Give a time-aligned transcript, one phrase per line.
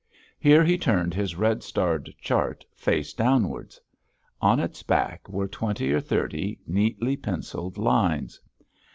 [0.39, 3.79] Here he turned his red starred chart face downwards.
[4.41, 8.39] On its back were twenty or thirty neatly pencilled lines.